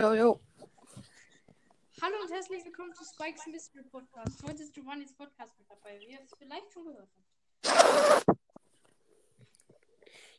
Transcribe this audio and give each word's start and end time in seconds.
Jo, 0.00 0.14
jo. 0.14 0.40
Hallo 2.00 2.14
und 2.22 2.32
herzlich 2.32 2.64
willkommen 2.64 2.94
zu 2.94 3.04
Spikes 3.04 3.46
Mystery 3.46 3.84
Podcast. 3.84 4.42
Heute 4.48 4.62
ist 4.62 4.72
Giovannis 4.72 5.12
Podcast 5.12 5.52
mit 5.58 5.68
dabei, 5.68 6.00
wie 6.00 6.12
ihr 6.12 6.20
es 6.22 6.30
vielleicht 6.38 6.72
schon 6.72 6.86
gehört 6.86 7.10
habt. 7.66 8.38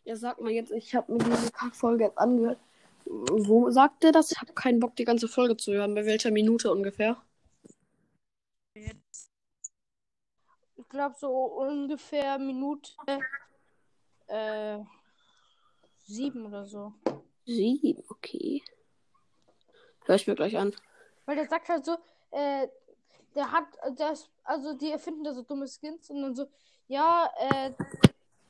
Ja, 0.04 0.16
sag 0.16 0.42
mal 0.42 0.50
jetzt, 0.52 0.72
ich 0.72 0.96
habe 0.96 1.14
mir 1.14 1.20
diese 1.20 1.52
Folge 1.74 2.06
jetzt 2.06 2.18
angehört. 2.18 2.60
Wo 3.06 3.70
sagt 3.70 4.04
er 4.04 4.12
das? 4.12 4.32
Ich 4.32 4.42
habe 4.42 4.52
keinen 4.54 4.80
Bock, 4.80 4.96
die 4.96 5.06
ganze 5.06 5.28
Folge 5.28 5.56
zu 5.56 5.74
hören. 5.74 5.94
Bei 5.94 6.08
welcher 6.08 6.32
Minute 6.32 6.72
ungefähr? 6.72 7.22
Ich 8.74 8.90
glaube 10.90 11.16
so 11.20 11.30
ungefähr 11.30 12.40
Minute 12.40 12.94
äh, 14.26 14.80
sieben 16.08 16.48
oder 16.48 16.66
so. 16.66 16.96
Sieben, 17.46 18.04
okay. 18.10 18.64
Hör 20.06 20.16
ich 20.16 20.28
mir 20.28 20.36
gleich 20.36 20.58
an. 20.58 20.74
Weil 21.26 21.36
der 21.36 21.48
sagt 21.48 21.70
halt 21.70 21.86
so, 21.86 21.98
äh, 22.32 22.68
der 23.36 23.52
hat, 23.52 23.66
das, 23.98 24.30
also 24.44 24.74
die 24.74 24.92
erfinden 24.92 25.24
da 25.24 25.34
so 25.34 25.42
dumme 25.44 25.68
Skins 25.68 26.10
und 26.10 26.22
dann 26.22 26.36
so, 26.36 26.48
ja, 26.88 27.30
äh, 27.38 27.72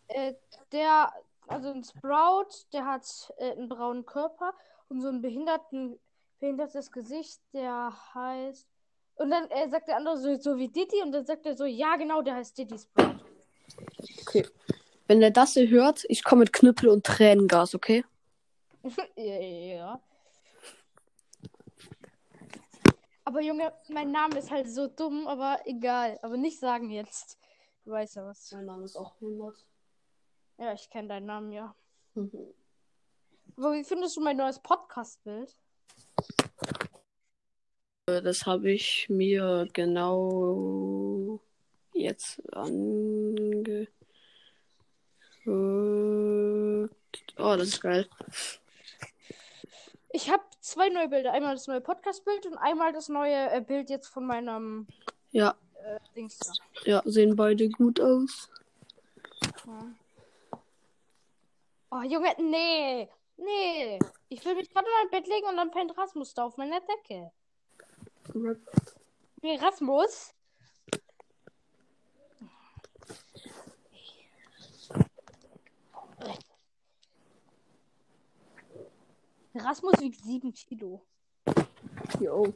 äh, 0.08 0.34
der, 0.72 1.12
also 1.48 1.70
ein 1.70 1.84
Sprout, 1.84 2.66
der 2.74 2.86
hat 2.86 3.34
äh, 3.38 3.52
einen 3.52 3.70
braunen 3.70 4.06
Körper 4.06 4.54
und 4.90 5.02
so 5.02 5.10
ein 5.10 5.22
behinderten, 5.22 6.00
behindertes 6.40 6.92
Gesicht, 6.92 7.40
der 7.54 7.94
heißt. 8.14 8.68
Und 9.16 9.30
dann 9.30 9.50
äh, 9.52 9.70
sagt 9.70 9.88
der 9.88 9.98
andere 9.98 10.18
so, 10.18 10.36
so 10.38 10.58
wie 10.58 10.68
Diddy 10.68 11.02
und 11.04 11.12
dann 11.12 11.26
sagt 11.26 11.46
er 11.46 11.56
so, 11.56 11.66
ja 11.66 11.96
genau, 11.98 12.22
der 12.22 12.36
heißt 12.36 12.58
Diddy 12.58 12.78
Sprout. 12.80 13.20
Okay. 14.22 14.48
Wenn 15.08 15.22
er 15.22 15.32
das 15.32 15.54
hier 15.54 15.68
hört, 15.70 16.06
ich 16.08 16.24
komme 16.24 16.40
mit 16.40 16.54
Knüppel 16.54 16.90
und 16.90 17.06
Tränengas, 17.06 17.76
okay? 17.76 18.06
ja, 19.16 19.40
ja. 19.40 20.02
Aber 23.24 23.42
Junge, 23.42 23.74
mein 23.90 24.12
Name 24.12 24.40
ist 24.40 24.50
halt 24.52 24.70
so 24.70 24.88
dumm, 24.88 25.28
aber 25.28 25.60
egal. 25.66 26.20
Aber 26.22 26.38
nicht 26.38 26.60
sagen 26.60 26.90
jetzt. 26.90 27.38
Du 27.86 27.92
weißt 27.92 28.16
ja 28.16 28.26
was. 28.26 28.52
Mein 28.52 28.66
Name 28.66 28.84
ist 28.86 28.96
auch 28.96 29.16
100. 29.16 29.66
Ja, 30.58 30.74
ich 30.74 30.90
kenne 30.90 31.08
deinen 31.08 31.28
Namen, 31.28 31.52
ja. 31.52 31.76
Mhm. 32.16 32.54
Aber 33.58 33.74
wie 33.74 33.84
findest 33.84 34.18
du 34.18 34.22
mein 34.22 34.38
neues 34.38 34.60
Podcast-Bild? 34.60 35.56
Äh, 38.08 38.22
Das 38.22 38.46
habe 38.46 38.72
ich 38.72 39.08
mir 39.10 39.68
genau 39.74 41.40
jetzt 41.94 42.42
ange... 42.54 43.88
Oh, 45.48 46.88
das 47.38 47.70
ist 47.70 47.82
geil. 47.82 48.08
Ich 50.12 50.30
habe 50.30 50.44
zwei 50.72 50.90
neue 50.90 51.10
Bilder. 51.10 51.34
Einmal 51.34 51.54
das 51.54 51.68
neue 51.68 51.82
Podcast-Bild 51.82 52.46
und 52.46 52.58
einmal 52.58 52.94
das 52.94 53.10
neue 53.10 53.52
äh, 53.52 53.62
Bild 53.62 53.90
jetzt 53.90 54.08
von 54.08 54.26
meinem 54.26 54.88
Ja, 55.32 55.56
äh, 55.84 56.00
Dings 56.16 56.40
ja, 56.86 57.02
sehen 57.06 57.36
beide 57.36 57.70
gut 57.70 58.00
aus. 58.00 58.50
Ja. 59.68 59.94
Oh, 61.92 62.02
Junge, 62.04 62.34
nee. 62.40 63.10
Nee. 63.36 64.00
Ich 64.30 64.46
will 64.46 64.56
mich 64.56 64.70
gerade 64.70 64.88
in 64.88 64.94
mein 65.02 65.10
Bett 65.12 65.28
legen 65.28 65.48
und 65.48 65.58
dann 65.58 65.72
pennt 65.72 65.98
Rasmus 65.98 66.34
da 66.34 66.46
auf 66.46 66.56
meiner 66.56 66.80
Decke. 66.80 67.32
Nee, 69.42 69.58
Rasmus? 69.58 70.34
Rasmus 79.56 80.00
wiegt 80.00 80.22
7 80.24 80.54
Kilo. 80.54 81.02
Jo. 82.20 82.54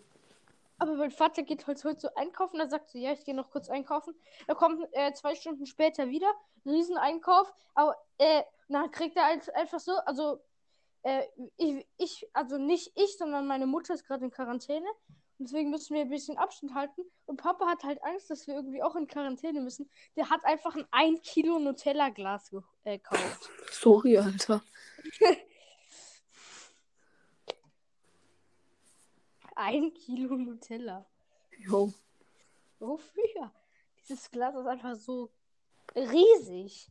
Aber 0.77 0.93
mein 0.95 1.11
Vater 1.11 1.43
geht 1.43 1.67
heute, 1.67 1.87
heute 1.87 2.01
so 2.01 2.09
einkaufen. 2.15 2.59
Er 2.59 2.69
sagt 2.69 2.89
so, 2.89 2.97
ja, 2.97 3.13
ich 3.13 3.23
gehe 3.23 3.35
noch 3.35 3.49
kurz 3.49 3.69
einkaufen. 3.69 4.13
Er 4.47 4.55
kommt 4.55 4.85
äh, 4.91 5.13
zwei 5.13 5.35
Stunden 5.35 5.65
später 5.65 6.09
wieder. 6.09 6.31
Rieseneinkauf. 6.65 7.53
Aber 7.75 7.95
äh, 8.17 8.43
dann 8.67 8.91
kriegt 8.91 9.15
er 9.15 9.25
halt 9.25 9.53
einfach 9.55 9.79
so, 9.79 9.93
also 10.05 10.41
äh, 11.03 11.23
ich, 11.57 11.85
ich, 11.97 12.27
also 12.33 12.57
nicht 12.57 12.91
ich, 12.95 13.17
sondern 13.17 13.47
meine 13.47 13.67
Mutter 13.67 13.93
ist 13.93 14.05
gerade 14.05 14.25
in 14.25 14.31
Quarantäne. 14.31 14.87
Und 15.37 15.49
deswegen 15.49 15.69
müssen 15.69 15.93
wir 15.93 16.01
ein 16.01 16.09
bisschen 16.09 16.37
Abstand 16.37 16.73
halten. 16.73 17.01
Und 17.25 17.37
Papa 17.37 17.67
hat 17.67 17.83
halt 17.83 18.03
Angst, 18.03 18.29
dass 18.29 18.47
wir 18.47 18.55
irgendwie 18.55 18.83
auch 18.83 18.95
in 18.95 19.07
Quarantäne 19.07 19.61
müssen. 19.61 19.89
Der 20.15 20.29
hat 20.29 20.43
einfach 20.45 20.75
ein 20.75 20.85
1 20.91 21.21
Kilo 21.23 21.59
Nutella-Glas 21.59 22.53
äh, 22.83 22.97
gekauft. 22.97 23.49
Sorry, 23.71 24.17
Alter. 24.17 24.61
Ein 29.55 29.93
Kilo 29.93 30.35
Nutella. 30.35 31.05
Jo. 31.59 31.93
Wofür? 32.79 33.51
Dieses 33.97 34.29
Glas 34.29 34.55
ist 34.55 34.67
einfach 34.67 34.95
so 34.95 35.29
riesig. 35.95 36.89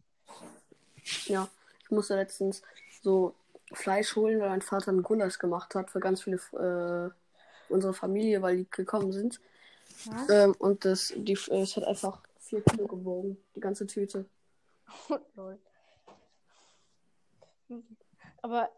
Ja, 1.27 1.49
ich 1.83 1.91
musste 1.91 2.17
letztens 2.17 2.63
so 3.03 3.35
Fleisch 3.73 4.17
holen, 4.17 4.41
weil 4.41 4.49
mein 4.49 4.63
Vater 4.63 4.89
einen 4.89 5.03
Gulasch 5.03 5.39
gemacht 5.39 5.75
hat 5.75 5.91
für 5.91 6.01
ganz 6.01 6.23
viele, 6.23 6.37
äh, 6.55 7.11
unsere 7.73 7.93
Familie, 7.93 8.41
weil 8.41 8.57
die 8.57 8.71
gekommen 8.71 9.13
sind. 9.13 9.41
Ähm, 10.31 10.55
und 10.59 10.85
das, 10.85 11.13
die, 11.15 11.35
es 11.35 11.77
hat 11.77 11.85
einfach 11.85 12.21
4 12.39 12.63
Kilo 12.63 12.87
gewogen, 12.87 13.37
die 13.55 13.61
ganze 13.61 13.87
Tüte. 13.87 14.25
Aber 18.43 18.71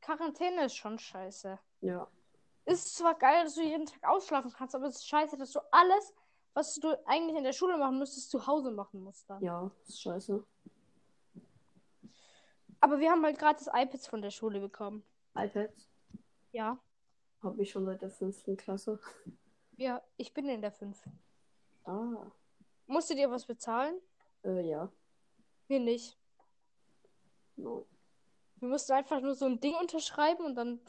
Quarantäne 0.00 0.66
ist 0.66 0.76
schon 0.76 0.98
scheiße. 0.98 1.58
Ja. 1.80 2.08
Ist 2.68 2.96
zwar 2.96 3.14
geil, 3.14 3.44
dass 3.44 3.54
du 3.54 3.62
jeden 3.62 3.86
Tag 3.86 4.04
ausschlafen 4.04 4.52
kannst, 4.52 4.74
aber 4.74 4.86
es 4.86 4.96
ist 4.96 5.08
scheiße, 5.08 5.38
dass 5.38 5.52
du 5.52 5.60
alles, 5.72 6.12
was 6.52 6.74
du 6.74 6.88
eigentlich 7.06 7.36
in 7.38 7.44
der 7.44 7.54
Schule 7.54 7.78
machen 7.78 7.98
müsstest, 7.98 8.30
zu 8.30 8.46
Hause 8.46 8.70
machen 8.70 9.02
musst 9.02 9.28
dann. 9.30 9.42
Ja, 9.42 9.70
ist 9.86 10.02
scheiße. 10.02 10.44
Aber 12.80 13.00
wir 13.00 13.10
haben 13.10 13.24
halt 13.24 13.38
gratis 13.38 13.68
iPads 13.72 14.06
von 14.06 14.22
der 14.22 14.30
Schule 14.30 14.60
bekommen. 14.60 15.02
iPads 15.34 15.88
Ja. 16.52 16.78
habe 17.42 17.62
ich 17.62 17.70
schon 17.70 17.86
seit 17.86 18.02
der 18.02 18.10
fünften 18.10 18.56
Klasse. 18.56 19.00
Ja, 19.76 20.02
ich 20.16 20.34
bin 20.34 20.48
in 20.48 20.60
der 20.60 20.72
5. 20.72 21.00
Ah, 21.84 22.30
Musstet 22.86 23.18
ihr 23.18 23.30
was 23.30 23.46
bezahlen? 23.46 23.98
äh, 24.44 24.60
ja. 24.68 24.90
Wir 25.68 25.80
nicht. 25.80 26.18
No. 27.56 27.86
Wir 28.56 28.68
mussten 28.68 28.92
einfach 28.92 29.20
nur 29.20 29.34
so 29.34 29.46
ein 29.46 29.58
Ding 29.60 29.74
unterschreiben 29.76 30.44
und 30.44 30.54
dann. 30.54 30.80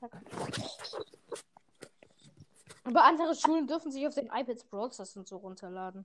Zack. 0.00 0.12
Aber 2.84 3.04
andere 3.04 3.34
Schulen 3.34 3.66
dürfen 3.66 3.90
sich 3.90 4.06
auf 4.06 4.14
den 4.14 4.26
iPads 4.26 4.64
Brawl 4.64 4.92
Stars 4.92 5.16
und 5.16 5.28
so 5.28 5.36
runterladen. 5.36 6.04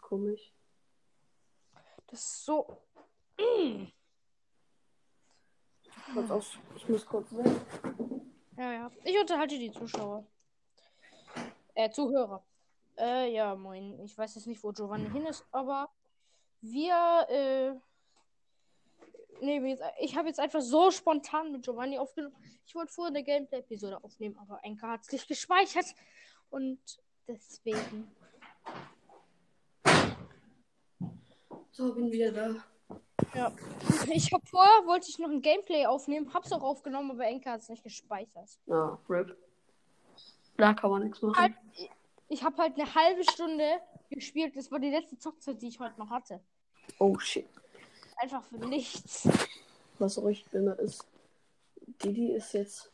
Komisch. 0.00 0.52
Das 2.06 2.20
ist 2.20 2.44
so. 2.44 2.78
Aus. 6.28 6.58
Ich 6.76 6.88
muss 6.88 7.06
kurz 7.06 7.32
weg. 7.32 7.46
Ja, 8.56 8.72
ja. 8.72 8.90
Ich 9.04 9.18
unterhalte 9.18 9.58
die 9.58 9.70
Zuschauer. 9.70 10.26
Äh, 11.74 11.90
Zuhörer. 11.90 12.44
Äh, 12.98 13.32
ja, 13.32 13.54
moin. 13.54 13.98
Ich 14.00 14.18
weiß 14.18 14.34
jetzt 14.34 14.46
nicht, 14.46 14.62
wo 14.62 14.72
Giovanni 14.72 15.08
hin 15.10 15.26
ist, 15.26 15.46
aber 15.50 15.88
wir, 16.60 17.26
äh. 17.28 17.89
Nee, 19.40 19.78
ich 20.00 20.16
habe 20.16 20.28
jetzt 20.28 20.40
einfach 20.40 20.60
so 20.60 20.90
spontan 20.90 21.52
mit 21.52 21.64
Giovanni 21.64 21.98
aufgenommen. 21.98 22.36
Ich 22.66 22.74
wollte 22.74 22.92
vorher 22.92 23.14
eine 23.14 23.24
Gameplay-Episode 23.24 24.02
aufnehmen, 24.02 24.36
aber 24.38 24.60
Enka 24.62 24.88
hat 24.88 25.02
es 25.02 25.12
nicht 25.12 25.28
gespeichert. 25.28 25.86
Und 26.50 26.78
deswegen. 27.26 28.10
So, 31.70 31.94
bin 31.94 32.10
wieder 32.12 32.32
da. 32.32 32.64
Ja. 33.34 33.52
Ich 34.12 34.32
habe 34.32 34.44
vorher, 34.46 34.86
wollte 34.86 35.08
ich 35.08 35.18
noch 35.18 35.30
ein 35.30 35.40
Gameplay 35.42 35.86
aufnehmen, 35.86 36.32
hab's 36.34 36.52
auch 36.52 36.62
aufgenommen, 36.62 37.12
aber 37.12 37.26
Enka 37.26 37.52
hat 37.52 37.60
es 37.60 37.68
nicht 37.68 37.82
gespeichert. 37.82 38.48
Ah, 38.68 38.98
RIP. 39.08 39.36
Da 40.56 40.74
kann 40.74 40.90
man 40.90 41.04
nichts 41.04 41.22
machen. 41.22 41.40
Halt, 41.40 41.54
ich 42.28 42.42
habe 42.42 42.56
halt 42.58 42.74
eine 42.78 42.94
halbe 42.94 43.24
Stunde 43.24 43.80
gespielt. 44.10 44.56
Das 44.56 44.70
war 44.70 44.78
die 44.78 44.90
letzte 44.90 45.18
Zockzeit, 45.18 45.62
die 45.62 45.68
ich 45.68 45.80
heute 45.80 45.98
noch 45.98 46.10
hatte. 46.10 46.40
Oh 46.98 47.18
shit. 47.18 47.46
Einfach 48.20 48.44
für 48.44 48.58
nichts. 48.66 49.28
Was 49.98 50.18
auch 50.18 50.24
richtig 50.24 50.50
behindert 50.50 50.80
ist. 50.80 51.06
Didi 52.02 52.32
ist 52.32 52.52
jetzt 52.52 52.90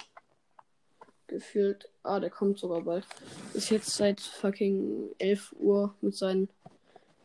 gefühlt. 1.26 1.90
Ah, 2.02 2.20
der 2.20 2.30
kommt 2.30 2.58
sogar 2.58 2.82
bald. 2.82 3.06
Ist 3.52 3.70
jetzt 3.70 3.90
seit 3.90 4.20
fucking 4.20 5.10
11 5.18 5.54
Uhr 5.58 5.94
mit 6.00 6.14
seinen. 6.14 6.48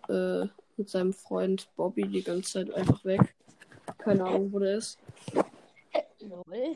Äh, 0.09 0.47
mit 0.77 0.89
seinem 0.89 1.13
Freund 1.13 1.69
Bobby 1.75 2.07
die 2.07 2.23
ganze 2.23 2.53
Zeit 2.53 2.73
einfach 2.73 3.05
weg. 3.05 3.35
Keine 3.99 4.25
Ahnung, 4.25 4.51
wo 4.51 4.57
der 4.57 4.77
ist. 4.77 4.97
Lol. 6.21 6.75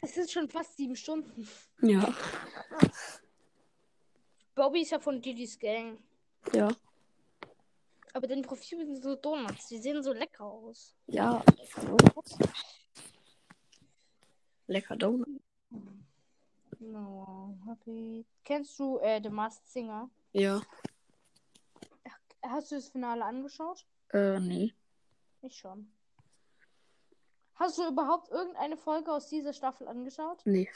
Es 0.00 0.14
sind 0.14 0.30
schon 0.30 0.48
fast 0.48 0.76
sieben 0.76 0.94
Stunden. 0.94 1.48
Ja. 1.82 2.14
Bobby 4.54 4.82
ist 4.82 4.92
ja 4.92 5.00
von 5.00 5.20
Didis 5.20 5.58
Gang. 5.58 5.98
Ja. 6.52 6.68
Aber 8.16 8.26
dein 8.26 8.40
Profil 8.40 8.86
sind 8.86 9.02
so 9.02 9.14
Donuts. 9.14 9.68
Die 9.68 9.76
sehen 9.76 10.02
so 10.02 10.14
lecker 10.14 10.44
aus. 10.44 10.94
Ja. 11.06 11.44
Lecker 14.68 14.96
Donut. 14.96 15.28
No, 16.78 17.58
happy. 17.66 18.24
Kennst 18.42 18.78
du 18.78 18.96
äh, 19.00 19.20
The 19.22 19.28
Masked 19.28 19.68
Singer? 19.68 20.08
Ja. 20.32 20.62
Hast 22.42 22.72
du 22.72 22.76
das 22.76 22.88
Finale 22.88 23.22
angeschaut? 23.22 23.84
Äh, 24.14 24.40
nee. 24.40 24.72
Ich 25.42 25.54
schon. 25.58 25.92
Hast 27.56 27.76
du 27.76 27.86
überhaupt 27.86 28.30
irgendeine 28.30 28.78
Folge 28.78 29.12
aus 29.12 29.28
dieser 29.28 29.52
Staffel 29.52 29.88
angeschaut? 29.88 30.40
Nee. 30.46 30.70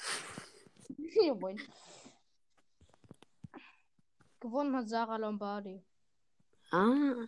Gewonnen 4.41 4.77
hat 4.77 4.91
Sarah 4.91 5.17
Lombardi. 5.17 5.83
Ah. 6.71 7.27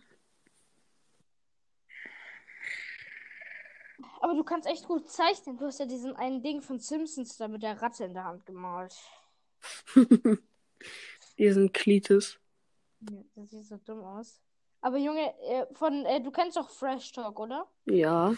Aber 4.21 4.35
du 4.35 4.43
kannst 4.43 4.67
echt 4.67 4.87
gut 4.87 5.09
zeichnen. 5.09 5.57
Du 5.57 5.65
hast 5.65 5.79
ja 5.79 5.85
diesen 5.85 6.15
einen 6.15 6.41
Ding 6.41 6.61
von 6.61 6.79
Simpsons 6.79 7.37
da 7.37 7.47
mit 7.47 7.61
der 7.61 7.81
Ratte 7.81 8.05
in 8.05 8.13
der 8.13 8.23
Hand 8.23 8.45
gemalt. 8.45 8.95
Diesen 11.37 11.73
Klitis. 11.73 12.39
Ja, 13.09 13.17
das 13.35 13.49
sieht 13.49 13.65
so 13.65 13.77
dumm 13.77 14.03
aus. 14.03 14.39
Aber 14.81 14.97
Junge, 14.97 15.33
äh, 15.41 15.65
von 15.73 16.05
äh, 16.05 16.21
du 16.21 16.31
kennst 16.31 16.57
doch 16.57 16.69
Fresh 16.69 17.11
Talk, 17.13 17.39
oder? 17.39 17.67
Ja. 17.85 18.31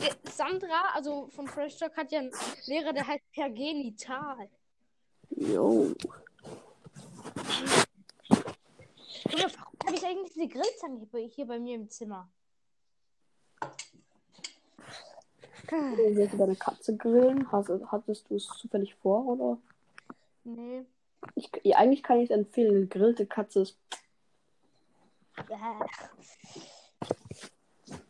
Äh, 0.00 0.14
Sandra, 0.30 0.90
also 0.94 1.28
von 1.28 1.46
Fresh 1.46 1.78
Talk, 1.78 1.96
hat 1.96 2.12
ja 2.12 2.20
einen 2.20 2.32
Lehrer, 2.66 2.92
der 2.92 3.06
heißt 3.06 3.24
Pergenital. 3.32 4.48
Jo. 5.30 5.94
Junge, 9.30 9.52
warum 9.56 9.78
habe 9.86 9.94
ich 9.94 10.04
eigentlich 10.16 10.32
diese 10.32 10.48
Grillzange 10.48 11.06
hier- 11.10 11.28
hier 11.28 11.46
bei 11.46 11.58
mir 11.58 11.74
im 11.76 11.88
Zimmer? 11.90 12.28
Willst 15.68 16.32
du 16.34 16.38
deine 16.38 16.56
Katze 16.56 16.96
grillen? 16.96 17.50
Hast, 17.50 17.68
hattest 17.90 18.30
du 18.30 18.36
es 18.36 18.46
zufällig 18.46 18.94
vor, 18.96 19.26
oder? 19.26 19.58
Nee. 20.44 20.84
Ich, 21.34 21.50
eigentlich 21.76 22.02
kann 22.02 22.20
ich 22.20 22.30
es 22.30 22.36
empfehlen. 22.36 22.70
Eine 22.76 22.86
gegrillte 22.86 23.26
Katze 23.26 23.62
ist. 23.62 23.78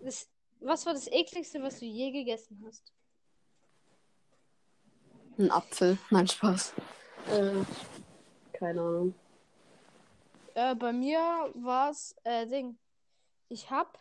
Das, 0.01 0.29
was 0.61 0.85
war 0.87 0.93
das 0.93 1.07
ekligste, 1.09 1.63
was 1.63 1.79
du 1.79 1.87
je 1.87 2.11
gegessen 2.11 2.63
hast? 2.67 2.93
Ein 5.39 5.51
Apfel. 5.51 5.99
Nein, 6.11 6.29
Spaß. 6.29 6.75
Äh, 7.31 7.65
keine 8.53 8.81
Ahnung. 8.81 9.15
Äh, 10.57 10.75
bei 10.75 10.91
mir 10.95 11.19
war 11.55 11.91
es, 11.91 12.17
äh, 12.25 12.47
Ding. 12.47 12.79
Ich 13.51 13.71
hab 13.71 13.99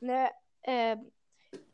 eine 0.00 0.30
äh, 0.62 0.96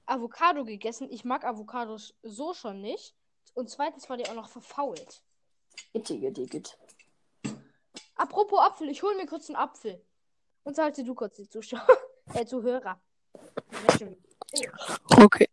Avocado 0.06 0.64
gegessen. 0.64 1.10
Ich 1.10 1.26
mag 1.26 1.44
Avocados 1.44 2.14
so 2.22 2.54
schon 2.54 2.81
nicht. 2.81 3.14
Und 3.52 3.69
zweitens 3.69 4.08
war 4.08 4.16
die 4.16 4.26
auch 4.26 4.34
noch 4.34 4.48
verfault. 4.48 5.22
Ittige 5.92 6.32
Digit. 6.32 6.78
Apropos 8.16 8.60
Apfel, 8.60 8.88
ich 8.88 9.02
hol 9.02 9.14
mir 9.16 9.26
kurz 9.26 9.50
einen 9.50 9.56
Apfel. 9.56 10.02
Und 10.62 10.78
halte 10.78 11.04
du 11.04 11.14
kurz 11.14 11.36
die 11.36 11.48
Zuschauer. 11.48 11.86
äh, 12.34 12.46
Zuhörer. 12.46 12.98
Okay. 15.19 15.50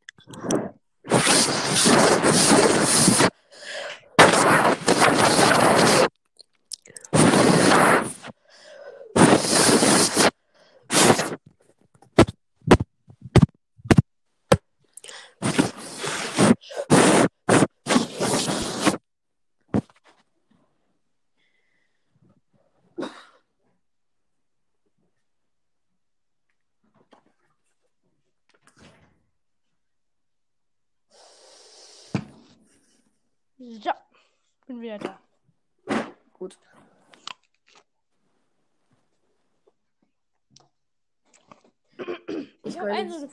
Ja, 33.64 33.96
bin 34.66 34.81
wieder 34.92 35.20
da. 35.86 36.06
Gut. 36.34 36.58
Ich 42.64 42.76
Ich 42.76 42.80
habe 42.80 43.30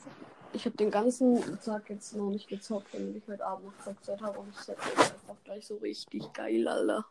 Ich 0.53 0.65
habe 0.65 0.77
den 0.77 0.91
ganzen 0.91 1.59
Tag 1.61 1.89
jetzt 1.89 2.15
noch 2.15 2.29
nicht 2.29 2.47
gezockt, 2.47 2.93
damit 2.93 3.15
ich 3.15 3.27
heute 3.27 3.45
Abend 3.45 3.65
noch 3.65 3.83
Zockzeit 3.83 4.21
habe. 4.21 4.39
Und 4.39 4.49
ich 4.49 4.57
setze 4.57 4.89
jetzt 4.89 5.13
einfach 5.13 5.43
gleich 5.43 5.65
so 5.65 5.77
richtig 5.77 6.31
geil, 6.33 6.67
Alter. 6.67 7.05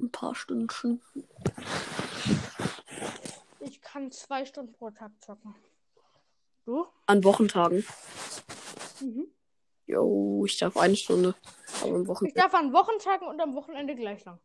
Ein 0.00 0.10
paar 0.10 0.34
Stündchen. 0.34 1.02
Ich 3.60 3.80
kann 3.82 4.12
zwei 4.12 4.44
Stunden 4.44 4.72
pro 4.72 4.90
Tag 4.90 5.10
zocken. 5.20 5.54
Du? 6.64 6.86
An 7.06 7.24
Wochentagen. 7.24 7.84
Mhm. 9.00 9.28
Jo, 9.88 10.44
ich 10.44 10.58
darf 10.58 10.76
eine 10.76 10.94
Stunde. 10.96 11.34
Aber 11.82 11.94
am 11.94 12.02
Ich 12.02 12.08
Wochenende. 12.08 12.40
darf 12.40 12.54
an 12.54 12.72
Wochentagen 12.74 13.26
und 13.26 13.40
am 13.40 13.54
Wochenende 13.54 13.96
gleich 13.96 14.22
lang. 14.26 14.38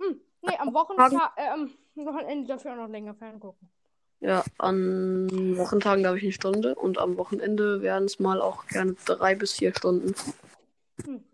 Hm. 0.00 0.20
Nee, 0.42 0.56
am 0.58 0.74
Wochentag, 0.74 1.12
äh, 1.36 1.48
am 1.48 1.70
Wochenende 1.94 2.48
dafür 2.48 2.72
auch 2.72 2.76
noch 2.76 2.88
länger 2.88 3.14
ferngucken. 3.14 3.70
Ja, 4.18 4.42
an 4.58 5.56
Wochentagen 5.56 6.02
darf 6.02 6.16
ich 6.16 6.24
eine 6.24 6.32
Stunde 6.32 6.74
und 6.74 6.98
am 6.98 7.16
Wochenende 7.16 7.82
werden 7.82 8.06
es 8.06 8.18
mal 8.18 8.40
auch 8.40 8.66
gerne 8.66 8.96
drei 9.04 9.36
bis 9.36 9.52
vier 9.52 9.72
Stunden. 9.74 10.14
Hm. 11.04 11.24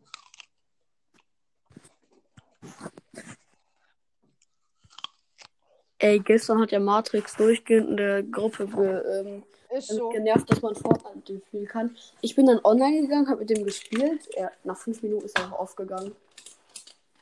Ey, 5.98 6.19
gestern 6.19 6.60
hat 6.60 6.72
ja 6.72 6.81
Matrix 6.81 7.36
durchgehend 7.36 7.90
in 7.90 7.96
der 7.96 8.22
Gruppe 8.22 8.66
ge, 8.66 9.02
ähm, 9.20 9.43
Ist 9.70 9.88
so. 9.88 10.08
genervt, 10.08 10.50
dass 10.50 10.62
man 10.62 10.75
Fortnite 10.75 11.40
spielen 11.46 11.67
kann. 11.67 11.96
Ich 12.20 12.34
bin 12.34 12.46
dann 12.46 12.61
online 12.64 13.02
gegangen, 13.02 13.28
habe 13.28 13.40
mit 13.40 13.50
dem 13.50 13.64
gespielt. 13.64 14.28
Er, 14.34 14.50
nach 14.64 14.76
fünf 14.76 15.02
Minuten 15.02 15.25
ist 15.25 15.38
er 15.38 15.52
auch 15.52 15.61
aufgegangen. 15.61 16.14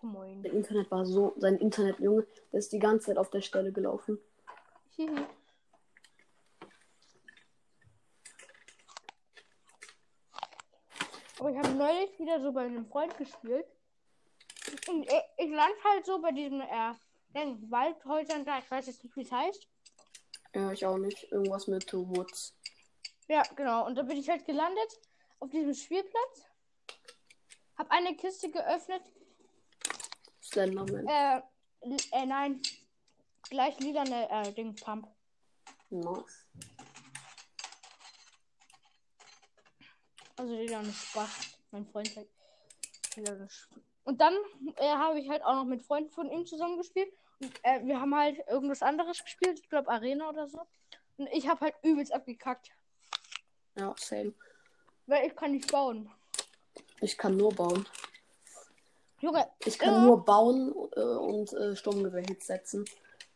Moin. 0.00 0.43
Sein 0.43 0.53
Internet 0.53 0.91
war 0.91 1.05
so, 1.05 1.35
sein 1.37 1.59
Internet, 1.59 1.99
Junge, 1.99 2.25
der 2.53 2.61
ist 2.61 2.73
die 2.73 2.79
ganze 2.79 3.06
Zeit 3.06 3.19
auf 3.19 3.31
der 3.31 3.43
Stelle 3.43 3.73
gelaufen. 3.73 4.19
Aber 11.38 11.50
ich 11.50 11.59
habe 11.59 11.71
neulich 11.71 12.19
wieder 12.19 12.40
so 12.40 12.52
bei 12.52 12.62
einem 12.62 12.87
Freund 12.87 13.17
gespielt. 13.17 13.67
Und 14.88 15.05
ich, 15.05 15.12
ich 15.37 15.50
lande 15.50 15.76
halt 15.85 16.05
so 16.05 16.21
bei 16.21 16.33
diesem 16.33 16.61
äh, 16.61 16.95
den 17.35 17.71
Waldhäusern 17.71 18.45
da. 18.45 18.59
Ich 18.59 18.71
weiß 18.71 18.87
jetzt 18.87 19.05
nicht, 19.05 19.17
wie 19.17 19.23
es 19.23 19.33
heißt. 19.33 19.69
Ja, 20.55 20.73
ich 20.73 20.85
auch 20.87 20.99
nicht. 20.99 21.31
Irgendwas 21.31 21.67
mit 21.67 21.93
Woods. 21.93 22.55
Ja, 23.28 23.43
genau. 23.55 23.87
Und 23.87 23.97
da 23.97 24.02
bin 24.02 24.17
ich 24.17 24.28
halt 24.28 24.47
gelandet 24.47 25.00
auf 25.40 25.50
diesem 25.50 25.75
Spielplatz. 25.75 26.47
Hab 27.76 27.90
eine 27.90 28.17
Kiste 28.17 28.50
geöffnet. 28.50 29.02
Slenderman. 30.43 31.07
Äh, 31.07 31.43
äh 32.12 32.26
nein. 32.26 32.62
Gleich 33.50 33.78
lilane 33.81 34.28
äh, 34.31 34.52
Ding 34.52 34.75
Pump. 34.75 35.09
Nice. 35.90 36.47
Also 40.37 40.55
lilane 40.55 40.93
Spaß. 40.93 41.59
Mein 41.71 41.87
Freund 41.87 42.09
sagt. 42.09 42.28
Sp- 43.50 43.81
Und 44.05 44.21
dann 44.21 44.35
äh, 44.76 44.88
habe 44.88 45.21
ich 45.21 45.28
halt 45.28 45.43
auch 45.43 45.55
noch 45.55 45.64
mit 45.64 45.83
Freunden 45.83 46.11
von 46.11 46.31
ihm 46.31 46.47
zusammen 46.47 46.78
gespielt. 46.78 47.12
Äh, 47.62 47.85
wir 47.85 48.00
haben 48.00 48.14
halt 48.16 48.38
irgendwas 48.49 48.83
anderes 48.83 49.23
gespielt. 49.23 49.61
Ich 49.61 49.68
glaube 49.68 49.88
Arena 49.90 50.28
oder 50.28 50.49
so. 50.49 50.61
Und 51.16 51.26
ich 51.28 51.49
habe 51.49 51.61
halt 51.66 51.75
übelst 51.83 52.12
abgekackt. 52.12 52.71
Ja, 53.76 53.95
same. 53.99 54.33
Weil 55.07 55.26
ich 55.28 55.37
kann 55.37 55.52
nicht 55.52 55.71
bauen. 55.71 56.11
Ich 57.00 57.16
kann 57.16 57.37
nur 57.37 57.54
bauen. 57.54 57.87
Junge, 59.21 59.49
Ich 59.64 59.78
kann 59.78 59.95
Ja. 59.95 60.00
nur 60.00 60.25
bauen 60.25 60.73
äh, 60.97 61.00
und 61.00 61.52
äh, 61.52 61.75
Sturmgewehr-Hits 61.75 62.47
setzen. 62.47 62.85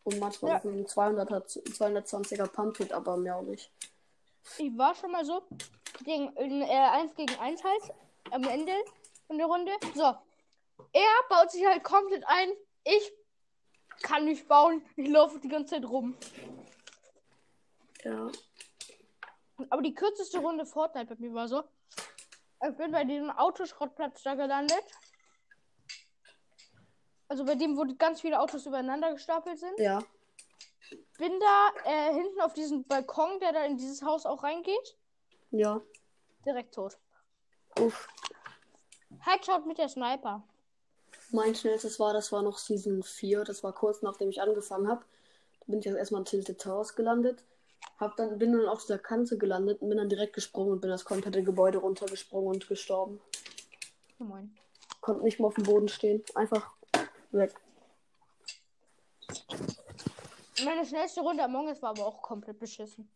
Und 0.04 0.18
manchmal 0.18 0.52
Ja. 0.52 0.60
einem 0.60 0.84
200er, 0.84 1.42
220er 1.46 2.48
Pump-Hit, 2.48 2.92
aber 2.92 3.16
mehr 3.16 3.36
auch 3.36 3.42
nicht. 3.42 3.70
ich 4.58 4.76
war 4.76 4.94
schon 4.96 5.12
mal 5.12 5.24
so 5.24 5.42
gegen 6.04 6.28
in, 6.36 6.62
äh, 6.62 6.66
1 6.66 7.14
gegen 7.14 7.34
1 7.38 7.62
halt 7.62 7.82
am 8.32 8.42
Ende 8.44 8.72
von 9.28 9.38
der 9.38 9.46
Runde. 9.46 9.72
So. 9.94 10.02
Er 10.92 11.10
baut 11.28 11.50
sich 11.52 11.64
halt 11.64 11.84
komplett 11.84 12.24
ein. 12.26 12.50
Ich 12.84 13.12
kann 14.02 14.24
nicht 14.24 14.48
bauen. 14.48 14.84
Ich 14.96 15.08
laufe 15.08 15.38
die 15.40 15.48
ganze 15.48 15.74
Zeit 15.74 15.84
rum. 15.84 16.16
Ja. 18.04 18.30
Aber 19.70 19.82
die 19.82 19.94
kürzeste 19.94 20.38
Runde 20.38 20.66
Fortnite 20.66 21.14
bei 21.14 21.20
mir 21.20 21.34
war 21.34 21.48
so. 21.48 21.62
Ich 22.68 22.76
bin 22.76 22.92
bei 22.92 23.04
diesem 23.04 23.30
Autoschrottplatz 23.30 24.22
da 24.22 24.34
gelandet. 24.34 24.84
Also 27.28 27.44
bei 27.44 27.54
dem, 27.54 27.76
wo 27.76 27.84
ganz 27.96 28.20
viele 28.20 28.40
Autos 28.40 28.66
übereinander 28.66 29.12
gestapelt 29.12 29.58
sind. 29.58 29.78
Ja. 29.78 30.00
Bin 31.18 31.32
da 31.40 31.70
äh, 31.84 32.12
hinten 32.12 32.40
auf 32.40 32.52
diesen 32.52 32.84
Balkon, 32.84 33.40
der 33.40 33.52
da 33.52 33.64
in 33.64 33.76
dieses 33.76 34.02
Haus 34.02 34.26
auch 34.26 34.42
reingeht. 34.42 34.96
Ja. 35.50 35.80
Direkt 36.44 36.74
tot. 36.74 36.98
Uff. 37.78 38.08
Headshot 39.20 39.66
mit 39.66 39.78
der 39.78 39.88
Sniper. 39.88 40.42
Mein 41.32 41.54
schnellstes 41.54 41.98
war, 41.98 42.12
das 42.12 42.30
war 42.30 42.42
noch 42.42 42.58
Season 42.58 43.02
4. 43.02 43.44
Das 43.44 43.64
war 43.64 43.72
kurz 43.72 44.02
nachdem 44.02 44.28
ich 44.28 44.42
angefangen 44.42 44.86
habe. 44.86 45.02
Da 45.60 45.66
bin 45.66 45.78
ich 45.78 45.86
jetzt 45.86 45.96
erstmal 45.96 46.20
in 46.20 46.26
Tilted 46.26 46.60
Towers 46.60 46.94
gelandet. 46.94 47.42
Hab 47.98 48.16
dann, 48.16 48.38
bin 48.38 48.52
dann 48.52 48.66
auf 48.66 48.82
dieser 48.82 48.98
Kante 48.98 49.38
gelandet 49.38 49.80
und 49.80 49.88
bin 49.88 49.98
dann 49.98 50.10
direkt 50.10 50.34
gesprungen 50.34 50.72
und 50.72 50.80
bin 50.80 50.90
das 50.90 51.06
komplette 51.06 51.42
Gebäude 51.42 51.78
runtergesprungen 51.78 52.48
und 52.48 52.68
gestorben. 52.68 53.18
Oh 54.20 54.24
moin. 54.24 54.54
Konnte 55.00 55.24
nicht 55.24 55.38
mehr 55.38 55.48
auf 55.48 55.54
dem 55.54 55.64
Boden 55.64 55.88
stehen. 55.88 56.22
Einfach 56.34 56.70
weg. 57.30 57.54
Meine 60.62 60.84
schnellste 60.84 61.22
Runde 61.22 61.42
Among 61.42 61.68
Us 61.68 61.80
war 61.80 61.90
aber 61.90 62.06
auch 62.06 62.20
komplett 62.20 62.58
beschissen. 62.58 63.08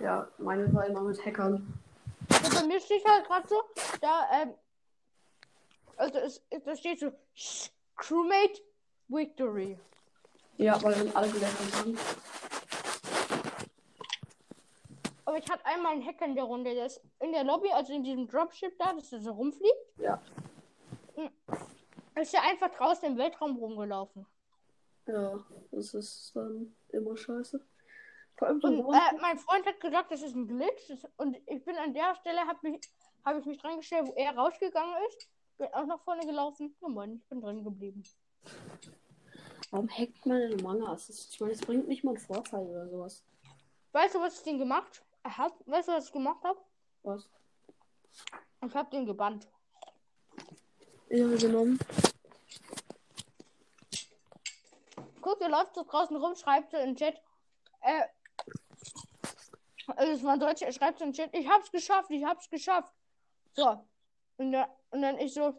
Ja, 0.00 0.28
meine 0.38 0.72
war 0.72 0.86
immer 0.86 1.02
mit 1.02 1.24
Hackern. 1.24 1.74
Und 2.44 2.54
bei 2.54 2.66
mir 2.66 2.80
steht 2.80 3.04
halt 3.04 3.26
gerade 3.26 3.46
so, 3.48 3.62
da, 4.00 4.26
ähm, 4.32 4.54
also 5.96 6.18
es, 6.18 6.42
es, 6.50 6.62
da 6.64 6.76
steht 6.76 7.00
so, 7.00 7.12
"Sh- 7.36 7.70
Crewmate 7.96 8.60
Victory. 9.08 9.78
Ja, 10.56 10.82
weil 10.82 10.94
dann 10.94 11.14
alle 11.16 11.28
gelernt 11.30 11.56
haben. 11.76 11.98
Aber 15.24 15.38
ich 15.38 15.48
hatte 15.50 15.64
einmal 15.64 15.92
einen 15.92 16.04
Hacker 16.06 16.26
in 16.26 16.34
der 16.34 16.44
Runde, 16.44 16.74
der 16.74 16.86
ist 16.86 17.00
in 17.20 17.32
der 17.32 17.44
Lobby, 17.44 17.70
also 17.72 17.92
in 17.92 18.02
diesem 18.02 18.26
Dropship 18.28 18.76
da, 18.78 18.92
dass 18.92 19.12
er 19.12 19.20
so 19.20 19.32
rumfliegt, 19.32 19.98
Ja. 19.98 20.20
ist 22.20 22.34
er 22.34 22.42
einfach 22.42 22.70
draußen 22.70 23.04
im 23.08 23.16
Weltraum 23.16 23.56
rumgelaufen. 23.56 24.26
Ja, 25.06 25.38
das 25.70 25.94
ist 25.94 26.32
dann 26.34 26.74
immer 26.90 27.16
scheiße. 27.16 27.64
Und 28.40 28.64
äh, 28.64 29.16
mein 29.20 29.38
Freund 29.38 29.64
hat 29.66 29.80
gesagt, 29.80 30.10
das 30.10 30.22
ist 30.22 30.34
ein 30.34 30.48
Glitch. 30.48 30.90
Und 31.16 31.36
ich 31.46 31.64
bin 31.64 31.76
an 31.76 31.94
der 31.94 32.14
Stelle, 32.16 32.40
habe 32.40 32.58
mich, 32.62 32.80
hab 33.24 33.38
ich 33.38 33.44
mich 33.46 33.58
dran 33.58 33.76
gestellt, 33.76 34.08
wo 34.08 34.14
er 34.14 34.34
rausgegangen 34.36 34.94
ist. 35.08 35.28
Bin 35.62 35.72
auch 35.74 35.86
nach 35.86 36.00
vorne 36.00 36.26
gelaufen. 36.26 36.74
Ja, 36.82 36.88
Mann, 36.88 37.14
ich 37.14 37.24
bin 37.28 37.40
drin 37.40 37.62
geblieben. 37.62 38.02
Warum 39.70 39.88
hackt 39.88 40.26
man 40.26 40.40
denn 40.40 40.58
Among 40.58 40.82
Us? 40.82 41.06
Das- 41.06 41.28
Ich 41.30 41.38
meine, 41.38 41.52
es 41.52 41.60
bringt 41.60 41.86
nicht 41.86 42.02
mal 42.02 42.16
einen 42.16 42.18
Vorteil 42.18 42.66
oder 42.66 42.88
sowas. 42.88 43.22
Weißt 43.92 44.16
du, 44.16 44.20
was 44.20 44.38
ich 44.38 44.42
den 44.42 44.58
gemacht 44.58 45.04
habe? 45.22 45.54
Weißt 45.66 45.86
du, 45.86 45.92
was 45.92 46.06
ich 46.06 46.12
gemacht 46.12 46.42
habe? 46.42 46.58
Was? 47.04 47.28
Ich 48.66 48.74
habe 48.74 48.90
den 48.90 49.06
gebannt. 49.06 49.46
Ja, 51.10 51.28
genommen. 51.36 51.78
Guck, 55.20 55.38
der 55.38 55.48
läuft 55.48 55.76
so 55.76 55.84
draußen 55.84 56.16
rum, 56.16 56.34
schreibt 56.34 56.72
so 56.72 56.76
in 56.78 56.86
den 56.86 56.96
Chat. 56.96 57.22
Äh, 57.82 58.02
also 59.94 60.10
es 60.12 60.24
war 60.24 60.32
ein 60.32 60.40
Deutscher, 60.40 60.66
er 60.66 60.72
schreibt 60.72 60.98
so 60.98 61.04
in 61.04 61.12
den 61.12 61.16
Chat, 61.16 61.32
ich 61.32 61.48
hab's 61.48 61.70
geschafft, 61.70 62.10
ich 62.10 62.24
hab's 62.24 62.50
geschafft. 62.50 62.92
So. 63.52 63.88
Und, 64.42 64.56
und 64.90 65.02
dann 65.02 65.18
ich 65.18 65.34
so, 65.34 65.54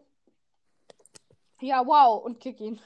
ja, 1.62 1.88
wow, 1.88 2.22
und 2.22 2.42
kick 2.42 2.60
ihn. 2.60 2.82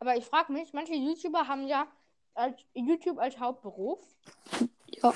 Aber 0.00 0.16
ich 0.16 0.24
frage 0.24 0.52
mich, 0.52 0.72
manche 0.72 0.94
YouTuber 0.94 1.46
haben 1.46 1.68
ja 1.68 1.86
als 2.34 2.60
YouTube 2.74 3.20
als 3.20 3.38
Hauptberuf. 3.38 4.00
Ja. 4.88 5.14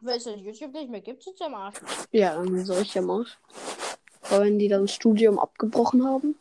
Weil 0.00 0.16
es 0.16 0.24
das 0.24 0.40
YouTube 0.40 0.72
nicht 0.72 0.90
mehr 0.90 1.02
gibt, 1.02 1.22
sitzt 1.22 1.42
am 1.42 1.54
Arsch. 1.54 1.76
Ja, 2.12 2.34
dann 2.34 2.64
soll 2.64 2.80
ich 2.80 2.94
ja 2.94 3.02
mal. 3.02 3.26
Aber 4.22 4.44
wenn 4.44 4.58
die 4.58 4.68
dann 4.68 4.82
das 4.82 4.94
Studium 4.94 5.38
abgebrochen 5.38 6.02
haben, 6.06 6.38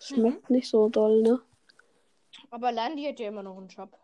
schmeckt 0.00 0.50
nicht 0.50 0.68
so 0.68 0.88
doll, 0.88 1.22
ne? 1.22 1.40
Aber 2.50 2.72
Landy 2.72 3.04
hat 3.04 3.20
ja 3.20 3.28
immer 3.28 3.44
noch 3.44 3.56
einen 3.56 3.68
Job. 3.68 3.96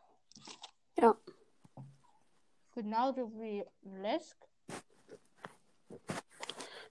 Genauso 2.75 3.31
wie 3.35 3.65
Vlesk. 3.83 4.37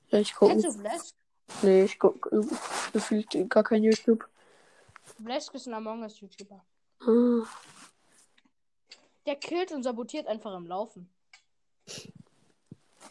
Ja, 0.10 0.20
ich 0.20 0.34
Kennst 0.36 0.66
du 0.66 0.70
gucke. 0.72 0.80
Vlesk? 0.90 1.16
Nee, 1.64 1.84
ich 1.84 2.00
gucke 2.00 2.42
gefühlt 2.94 3.50
gar 3.50 3.64
kein 3.64 3.84
YouTube. 3.84 4.28
Vlesk 5.24 5.54
ist 5.54 5.68
ein 5.68 5.74
Among 5.74 6.02
Us 6.04 6.20
YouTuber. 6.20 6.64
Ah, 7.02 7.46
Der 9.26 9.36
killt 9.36 9.72
und 9.72 9.84
sabotiert 9.84 10.28
einfach 10.28 10.56
im 10.56 10.68
Laufen. 10.68 11.10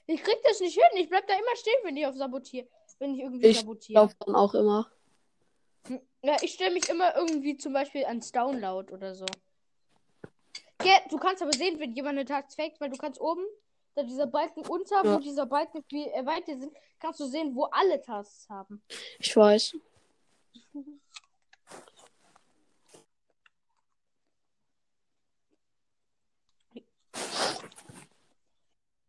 Ich 0.06 0.22
krieg 0.22 0.38
das 0.44 0.60
nicht 0.60 0.74
hin. 0.74 0.84
Ich 1.02 1.08
bleib 1.08 1.26
da 1.26 1.34
immer 1.34 1.56
stehen, 1.56 1.74
wenn 1.84 1.96
ich 1.96 2.06
auf 2.06 2.16
sabotiere. 2.16 2.66
Wenn 2.98 3.14
ich 3.14 3.20
irgendwie 3.20 3.46
Ich 3.46 3.58
sabotiere. 3.60 4.00
laufe 4.02 4.14
dann 4.20 4.34
auch 4.36 4.54
immer. 4.54 4.90
Ja, 6.22 6.36
ich 6.42 6.52
stelle 6.54 6.74
mich 6.74 6.88
immer 6.88 7.14
irgendwie 7.16 7.56
zum 7.56 7.72
Beispiel 7.72 8.04
ans 8.04 8.30
Download 8.32 8.92
oder 8.92 9.14
so. 9.14 9.26
Ja, 10.84 10.94
du 11.10 11.16
kannst 11.18 11.42
aber 11.42 11.52
sehen, 11.52 11.78
wenn 11.78 11.92
jemand 11.92 12.18
eine 12.18 12.24
Task 12.24 12.54
faked, 12.56 12.80
weil 12.80 12.90
du 12.90 12.96
kannst 12.96 13.20
oben, 13.20 13.44
da 13.94 14.02
dieser 14.02 14.26
Balken 14.26 14.66
unter, 14.66 15.04
Ja. 15.04 15.16
wo 15.16 15.20
dieser 15.20 15.46
Balken 15.46 15.84
wie 15.90 16.06
äh, 16.08 16.24
weiter 16.24 16.58
sind, 16.58 16.72
kannst 17.00 17.20
du 17.20 17.26
sehen, 17.26 17.54
wo 17.54 17.64
alle 17.64 18.00
Tasks 18.00 18.48
haben. 18.48 18.82
Ich 19.18 19.36
weiß. 19.36 19.74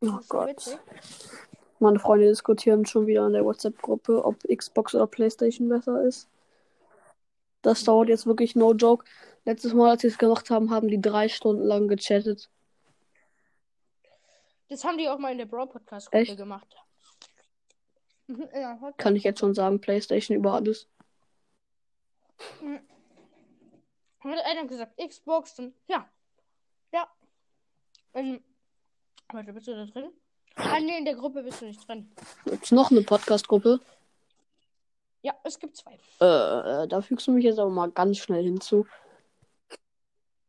Oh 0.02 0.20
Gott. 0.30 0.80
Meine 1.80 2.00
Freunde 2.00 2.28
diskutieren 2.28 2.86
schon 2.86 3.08
wieder 3.08 3.26
in 3.28 3.34
der 3.34 3.46
WhatsApp-Gruppe, 3.46 4.24
ob 4.24 4.38
Xbox 4.48 4.94
oder 4.96 5.08
PlayStation 5.08 5.70
besser 5.70 6.04
ist. 6.04 6.28
Das 7.62 7.84
dauert 7.84 8.10
jetzt 8.10 8.26
wirklich 8.26 8.56
no 8.56 8.74
joke. 8.74 9.06
Letztes 9.46 9.74
Mal, 9.74 9.92
als 9.92 10.02
sie 10.02 10.08
es 10.08 10.18
gemacht 10.18 10.50
haben, 10.50 10.70
haben 10.70 10.88
die 10.88 11.02
drei 11.02 11.28
Stunden 11.28 11.64
lang 11.64 11.88
gechattet. 11.88 12.50
Das 14.70 14.84
haben 14.84 14.98
die 14.98 15.10
auch 15.10 15.18
mal 15.18 15.32
in 15.32 15.38
der 15.38 15.46
Brawl 15.46 15.68
Podcast 15.68 16.12
Gruppe 16.12 16.22
Echt? 16.22 16.38
gemacht. 16.38 16.76
Mhm, 18.28 18.48
ja. 18.56 18.94
Kann 18.98 19.16
ich 19.16 19.24
jetzt 19.24 19.40
schon 19.40 19.54
sagen, 19.54 19.82
PlayStation 19.82 20.38
über 20.38 20.54
alles. 20.54 20.88
Hat 24.24 24.40
einer 24.46 24.66
gesagt, 24.66 24.98
Xbox, 24.98 25.56
dann 25.56 25.74
ja. 25.88 26.08
Ja. 26.94 27.08
Ähm, 28.14 28.42
warte, 29.32 29.54
bist 29.54 29.68
du 29.68 29.76
da 29.76 29.86
drin? 29.86 30.12
Ah, 30.56 30.80
nee, 30.80 30.98
in 30.98 31.06
der 31.06 31.16
Gruppe 31.16 31.44
bist 31.44 31.62
du 31.62 31.66
nicht 31.66 31.88
drin. 31.88 32.12
Gibt's 32.46 32.72
noch 32.72 32.92
eine 32.92 33.02
Podcast-Gruppe? 33.02 33.80
Ja, 35.24 35.34
es 35.44 35.60
gibt 35.60 35.78
zwei. 35.78 35.94
Äh, 36.20 36.88
da 36.88 37.02
fügst 37.02 37.28
du 37.28 37.32
mich 37.32 37.46
jetzt 37.46 37.60
aber 37.60 37.70
mal 37.70 37.92
ganz 37.92 38.18
schnell 38.18 38.44
hinzu. 38.44 38.86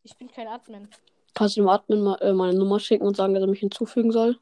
Ich 0.03 0.17
bin 0.17 0.29
kein 0.31 0.49
Admin. 0.49 0.89
Kannst 1.35 1.57
du 1.57 1.61
dem 1.61 1.69
Admin 1.69 2.03
mal, 2.03 2.17
äh, 2.21 2.33
meine 2.33 2.59
Nummer 2.59 2.81
schicken 2.81 3.07
und 3.07 3.17
sagen, 3.17 3.35
dass 3.35 3.43
er 3.43 3.49
mich 3.49 3.61
hinzufügen 3.61 4.13
soll? 4.13 4.39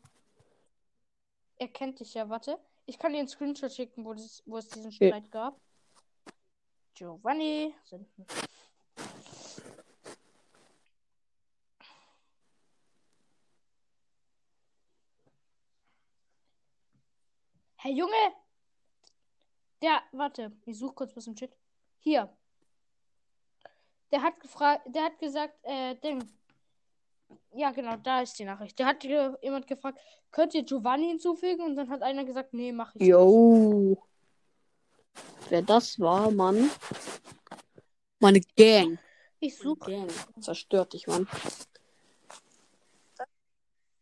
Er 1.59 1.69
kennt 1.69 2.01
dich 2.01 2.15
ja, 2.15 2.29
warte. 2.29 2.59
Ich 2.87 2.99
kann 2.99 3.13
dir 3.13 3.19
einen 3.19 3.29
Screenshot 3.29 3.71
schicken, 3.71 4.05
wo, 4.05 4.15
das, 4.15 4.43
wo 4.47 4.57
es 4.57 4.69
diesen. 4.69 4.91
Streit 4.91 5.31
gab. 5.31 5.61
Giovanni. 6.95 7.75
Senden. 7.85 8.27
Hey 17.77 17.95
Junge! 17.95 18.13
Der, 19.81 20.03
warte, 20.13 20.53
ich 20.67 20.79
suche 20.79 20.95
kurz 20.95 21.17
was 21.17 21.27
im 21.27 21.35
Chat. 21.35 21.57
Hier. 22.01 22.29
Der 24.13 24.23
hat 24.23 24.41
gefragt, 24.41 24.83
der 24.87 25.05
hat 25.05 25.19
gesagt, 25.19 25.55
äh, 25.63 25.95
Ding. 25.97 26.25
Ja, 27.53 27.71
genau, 27.71 27.97
da 27.97 28.23
ist 28.23 28.39
die 28.39 28.45
Nachricht. 28.45 28.79
Der 28.79 28.87
hat 28.87 29.01
ge 29.01 29.35
jemand 29.43 29.67
gefragt, 29.67 29.99
könnt 30.31 30.55
ihr 30.55 30.65
Giovanni 30.65 31.09
hinzufügen? 31.09 31.63
Und 31.63 31.77
dann 31.77 31.91
hat 31.91 32.03
einer 32.03 32.25
gesagt, 32.25 32.53
nee, 32.53 32.73
mach 32.73 32.95
ich 32.95 33.01
nicht. 33.01 33.09
Yo. 33.09 34.03
Wer 35.49 35.63
das 35.63 35.99
war, 36.01 36.31
Mann. 36.31 36.71
Meine 38.19 38.41
Gang. 38.57 38.99
Ich 39.39 39.57
suche. 39.57 39.91
Gang. 39.91 40.11
Zerstört 40.41 40.93
dich, 40.93 41.07
Mann. 41.07 41.27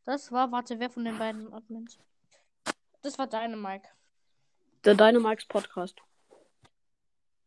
Das 0.04 0.32
war, 0.32 0.50
warte, 0.50 0.78
wer 0.80 0.88
von 0.88 1.04
den 1.04 1.18
beiden 1.18 1.52
Admins? 1.52 1.98
Das 3.02 3.18
war 3.18 3.26
deine 3.26 3.56
Mike. 3.56 3.88
Der 4.84 4.94
Dynamikes 4.94 5.46
Podcast. 5.46 5.96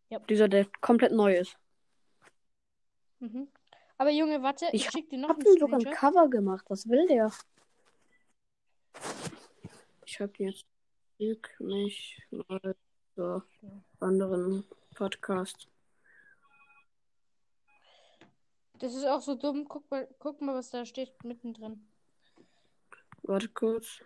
Ja. 0.09 0.19
Dieser, 0.19 0.47
der 0.47 0.67
komplett 0.81 1.11
neu 1.11 1.35
ist. 1.35 1.57
Mhm. 3.21 3.47
Aber 3.97 4.09
Junge, 4.09 4.41
warte, 4.41 4.65
ich, 4.73 4.85
Ich 4.85 4.91
schick 4.91 5.09
dir 5.09 5.19
noch 5.19 5.29
hab 5.29 5.37
einen 5.37 5.57
sogar 5.59 5.79
ein. 5.79 5.93
Cover 5.93 6.27
gemacht. 6.27 6.65
Was 6.69 6.89
will 6.89 7.07
der? 7.07 7.31
Ich 10.05 10.19
hab 10.19 10.37
jetzt 10.39 10.65
Schick 11.17 11.55
mich 11.59 12.19
mal 12.31 12.75
zur 13.13 13.45
anderen 13.99 14.63
Podcast. 14.95 15.67
Das 18.79 18.95
ist 18.95 19.05
auch 19.05 19.21
so 19.21 19.35
dumm. 19.35 19.67
Guck 19.67 19.89
mal, 19.91 20.07
guck 20.17 20.41
mal, 20.41 20.55
was 20.55 20.71
da 20.71 20.83
steht 20.83 21.23
mittendrin. 21.23 21.87
Warte 23.21 23.49
kurz. 23.49 24.01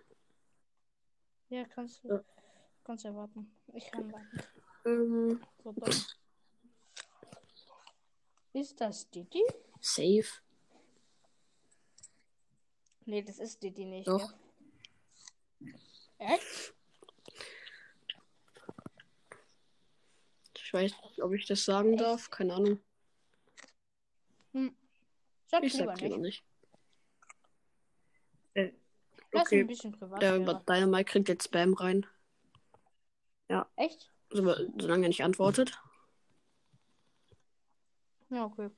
Ja, 1.47 1.63
kannst 1.63 2.03
du. 2.03 2.09
Ja. 2.09 2.23
Kannst 2.83 3.05
ja 3.05 3.15
warten. 3.15 3.49
Ich 3.73 3.89
kann 3.89 4.11
warten. 4.11 4.39
Ähm, 4.85 5.39
So 5.63 5.71
dumm. 5.71 5.93
Ist 8.55 8.79
das 8.79 9.09
Didi? 9.09 9.43
Safe. 9.81 10.23
Nee, 13.05 13.21
das 13.21 13.39
ist 13.39 13.61
Didi 13.61 13.83
nicht. 13.83 14.07
Doch. 14.07 14.33
Gell? 15.59 15.73
Echt? 16.19 16.73
Ich 20.55 20.73
weiß 20.73 20.93
nicht, 21.03 21.21
ob 21.21 21.33
ich 21.33 21.45
das 21.45 21.65
sagen 21.65 21.95
Echt? 21.95 22.01
darf. 22.01 22.29
Keine 22.29 22.53
Ahnung. 22.53 22.79
Sag 25.47 25.61
Ich 25.63 25.73
lieber 25.73 25.85
sag's 25.87 26.01
lieber 26.01 26.17
nicht. 26.17 26.45
nicht. 28.53 28.53
Äh, 28.53 28.67
ihn 28.67 28.73
ein 29.33 29.41
okay. 29.41 29.63
bisschen 29.65 29.91
privat. 29.91 30.21
Der 30.21 30.39
Dynamite 30.39 31.03
kriegt 31.03 31.27
jetzt 31.27 31.43
Spam 31.43 31.73
rein. 31.73 32.05
Echt? 33.75 34.09
So, 34.29 34.55
solange 34.77 35.07
er 35.07 35.09
nicht 35.09 35.23
antwortet. 35.25 35.77
Ja, 38.29 38.45
okay. 38.45 38.69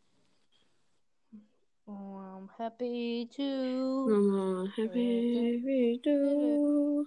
Oh, 1.85 1.91
I'm 2.19 2.49
happy 2.57 3.29
to. 3.37 4.07
Mama, 4.09 4.69
happy 4.75 6.01
oh, 6.05 7.05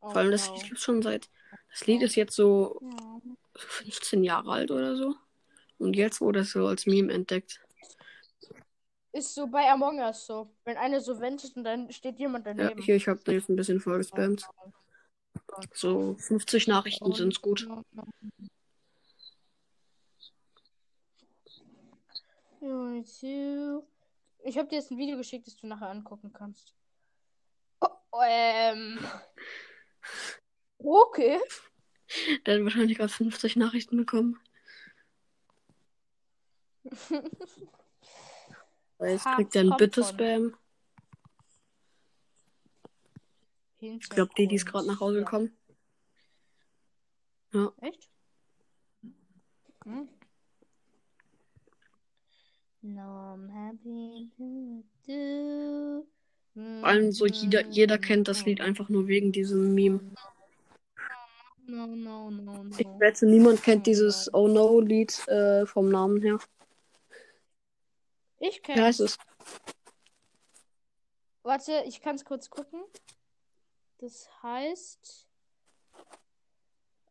Vor 0.00 0.16
allem 0.16 0.32
das. 0.32 0.50
Lied 0.50 0.64
gibt's 0.64 0.82
schon 0.82 1.00
seit. 1.02 1.30
Das 1.70 1.86
Lied 1.86 2.02
ist 2.02 2.16
jetzt 2.16 2.34
so 2.34 2.80
Ja. 2.82 3.20
15 3.56 4.24
Jahre 4.24 4.50
alt 4.50 4.70
oder 4.70 4.96
so. 4.96 5.14
Und 5.78 5.94
jetzt 5.94 6.20
wurde 6.20 6.40
es 6.40 6.50
so 6.50 6.66
als 6.66 6.86
Meme 6.86 7.12
entdeckt. 7.12 7.60
Ist 9.12 9.34
so 9.34 9.46
bei 9.46 9.70
Among 9.70 9.98
Us 10.00 10.26
so. 10.26 10.52
Wenn 10.64 10.76
einer 10.76 11.00
so 11.00 11.20
wendet 11.20 11.56
und 11.56 11.64
dann 11.64 11.90
steht 11.92 12.18
jemand 12.18 12.46
Ja, 12.46 12.54
daneben. 12.54 12.82
hier, 12.82 12.96
ich 12.96 13.08
habe 13.08 13.20
jetzt 13.32 13.48
ein 13.48 13.56
bisschen 13.56 13.80
voll 13.80 13.98
gespammt. 13.98 14.46
So 15.74 16.14
50 16.18 16.68
Nachrichten 16.68 17.12
sind's 17.12 17.40
gut. 17.40 17.66
Ja, 17.68 17.82
zu. 17.92 18.10
Ich 24.42 24.58
habe 24.58 24.68
dir 24.68 24.76
jetzt 24.76 24.90
ein 24.90 24.98
Video 24.98 25.16
geschickt, 25.16 25.46
das 25.46 25.56
du 25.56 25.66
nachher 25.66 25.88
angucken 25.88 26.32
kannst. 26.32 26.74
Oh, 27.80 27.88
ähm. 28.22 28.98
Okay. 30.78 31.38
Der 32.44 32.56
hat 32.56 32.64
wahrscheinlich 32.64 32.98
gerade 32.98 33.12
50 33.12 33.56
Nachrichten 33.56 33.96
bekommen. 33.96 34.38
Jetzt 39.00 39.24
kriegt 39.24 39.54
er 39.54 39.60
einen 39.62 39.76
Bitte-Spam. 39.76 40.56
Ich 43.78 44.10
glaube, 44.10 44.32
Didi 44.36 44.56
ist 44.56 44.66
gerade 44.66 44.86
nach 44.86 45.00
Hause 45.00 45.20
gekommen. 45.20 45.56
Echt? 47.80 48.10
Hm. 49.84 50.08
No, 52.82 53.34
I'm 53.34 53.48
happy 53.50 54.30
to 54.38 54.84
do. 55.06 56.06
Vor 56.54 56.88
allem 56.88 57.12
so 57.12 57.26
jeder, 57.26 57.66
jeder 57.66 57.98
kennt 57.98 58.26
das 58.26 58.44
Lied 58.44 58.60
einfach 58.60 58.88
nur 58.88 59.06
wegen 59.06 59.32
diesem 59.32 59.74
Meme. 59.74 60.00
No, 61.66 61.86
no, 61.86 62.30
no, 62.30 62.64
Ich 62.78 62.86
wette, 62.98 63.26
niemand 63.26 63.62
kennt 63.62 63.86
dieses 63.86 64.32
Oh 64.34 64.48
No 64.48 64.80
Lied 64.80 65.26
äh, 65.28 65.66
vom 65.66 65.88
Namen 65.88 66.20
her. 66.20 66.38
Ich 68.40 68.60
Wie 68.66 68.80
heißt 68.80 68.98
kenne. 68.98 69.06
es? 69.06 69.18
Warte, 71.42 71.84
ich 71.86 72.00
kann 72.00 72.16
es 72.16 72.24
kurz 72.24 72.50
gucken. 72.50 72.82
Das 73.98 74.28
heißt. 74.42 75.28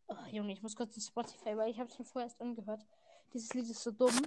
Oh, 0.08 0.16
Junge, 0.32 0.52
ich 0.54 0.64
muss 0.64 0.76
kurz 0.76 0.96
in 0.96 1.04
Spotify, 1.04 1.56
weil 1.56 1.70
ich 1.70 1.80
habe 1.80 1.90
es 1.90 2.00
mir 2.00 2.06
vorher 2.06 2.28
erst 2.28 2.42
angehört. 2.42 2.82
Dieses 3.34 3.54
Lied 3.54 3.70
ist 3.70 3.84
so 3.84 3.92
dumm. 3.92 4.20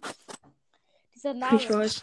Dieser 1.22 1.35
Name. 1.35 1.56
Ich 1.56 1.70
weiß. 1.70 2.02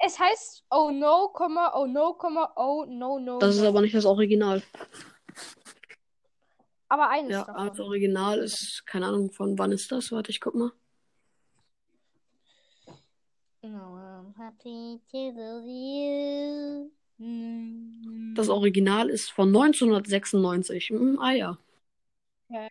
Es 0.00 0.18
heißt 0.18 0.64
Oh 0.70 0.90
no, 0.90 1.28
Komma, 1.32 1.72
Oh 1.74 1.86
no, 1.86 2.12
Komma, 2.14 2.52
Oh 2.56 2.84
no, 2.86 3.18
no. 3.18 3.38
Das 3.38 3.56
ist 3.56 3.62
aber 3.62 3.80
nicht 3.80 3.94
das 3.94 4.04
Original. 4.04 4.62
aber 6.88 7.08
eines 7.08 7.32
Ja, 7.32 7.44
davon. 7.44 7.66
das 7.68 7.80
Original 7.80 8.38
ist, 8.40 8.84
keine 8.86 9.06
Ahnung, 9.06 9.30
von 9.32 9.58
wann 9.58 9.72
ist 9.72 9.90
das? 9.90 10.12
Warte, 10.12 10.30
ich 10.30 10.40
guck 10.40 10.54
mal. 10.54 10.70
Das 18.34 18.48
Original 18.48 19.08
ist 19.10 19.30
von 19.30 19.48
1996. 19.48 20.90
Hm, 20.90 21.18
ah 21.20 21.32
ja. 21.32 21.58
Ja, 22.50 22.68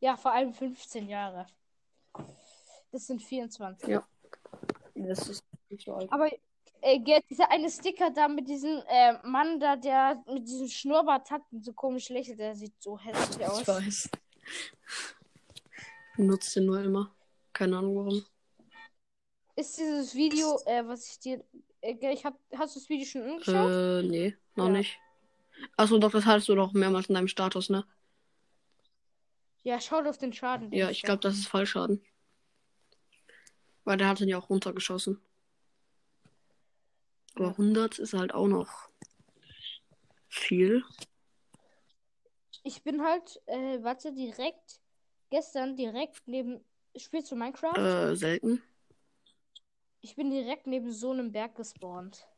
ja, 0.00 0.16
vor 0.16 0.32
allem 0.32 0.54
15 0.54 1.08
Jahre. 1.08 1.46
Das 2.92 3.06
sind 3.06 3.22
24. 3.22 3.88
Ja. 3.88 4.06
Das 5.08 5.28
ist 5.28 5.44
nicht 5.68 5.84
so 5.84 5.94
alt. 5.94 6.12
Aber 6.12 6.30
äh, 6.82 7.20
dieser 7.28 7.50
eine 7.50 7.70
Sticker 7.70 8.10
da 8.10 8.28
mit 8.28 8.48
diesem 8.48 8.82
äh, 8.88 9.14
Mann 9.26 9.60
da, 9.60 9.76
der 9.76 10.22
mit 10.26 10.46
diesem 10.46 10.68
Schnurrbart 10.68 11.30
hat 11.30 11.42
und 11.50 11.64
so 11.64 11.72
komisch 11.72 12.08
lächelt, 12.08 12.38
der 12.38 12.54
sieht 12.54 12.74
so 12.80 12.98
hässlich 12.98 13.46
aus. 13.46 13.60
Ich 13.60 13.68
weiß. 13.68 14.10
Benutzt 16.16 16.54
den 16.56 16.66
nur 16.66 16.80
immer. 16.82 17.14
Keine 17.52 17.78
Ahnung 17.78 17.96
warum. 17.96 18.24
Ist 19.56 19.78
dieses 19.78 20.14
Video, 20.14 20.58
äh, 20.66 20.86
was 20.86 21.06
ich 21.10 21.18
dir. 21.18 21.44
Äh, 21.82 22.12
ich 22.12 22.24
hab, 22.24 22.38
hast 22.56 22.76
du 22.76 22.80
das 22.80 22.88
Video 22.88 23.06
schon 23.06 23.22
angeschaut? 23.22 23.70
Äh, 23.70 24.02
nee, 24.02 24.36
noch 24.54 24.66
Ja. 24.66 24.72
nicht. 24.72 24.98
Achso, 25.76 25.98
doch, 25.98 26.10
das 26.10 26.24
hattest 26.24 26.48
du 26.48 26.54
doch 26.54 26.72
mehrmals 26.72 27.08
in 27.08 27.14
deinem 27.14 27.28
Status, 27.28 27.68
ne? 27.68 27.84
Ja, 29.62 29.78
schaut 29.78 30.06
auf 30.06 30.16
den 30.16 30.32
Schaden. 30.32 30.72
Ja, 30.72 30.88
ich 30.88 31.02
glaube, 31.02 31.20
das 31.20 31.34
ist 31.34 31.48
Fallschaden. 31.48 32.02
Weil 33.90 33.96
der 33.96 34.06
hat 34.06 34.20
ihn 34.20 34.28
ja 34.28 34.38
auch 34.38 34.48
runtergeschossen. 34.48 35.20
Aber 37.34 37.46
Ja. 37.46 37.50
100 37.56 37.98
ist 37.98 38.12
halt 38.12 38.32
auch 38.32 38.46
noch 38.46 38.88
viel. 40.28 40.84
Ich 42.62 42.84
bin 42.84 43.02
halt, 43.02 43.42
äh, 43.46 43.82
warte, 43.82 44.12
direkt, 44.12 44.80
gestern 45.28 45.74
direkt 45.74 46.22
neben. 46.26 46.64
Spielst 46.96 47.32
du 47.32 47.34
Minecraft? 47.34 47.78
Äh, 47.78 48.14
selten. 48.14 48.62
Ich 50.02 50.14
bin 50.14 50.30
direkt 50.30 50.68
neben 50.68 50.92
so 50.92 51.10
einem 51.10 51.32
Berg 51.32 51.56
gespawnt. 51.56 52.28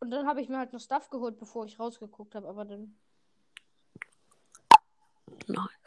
Und 0.00 0.10
dann 0.10 0.26
habe 0.26 0.40
ich 0.40 0.48
mir 0.48 0.56
halt 0.56 0.72
noch 0.72 0.80
Stuff 0.80 1.10
geholt, 1.10 1.36
bevor 1.36 1.66
ich 1.66 1.78
rausgeguckt 1.78 2.34
habe, 2.34 2.48
aber 2.48 2.64
dann. 2.64 2.98
Nein. 5.46 5.81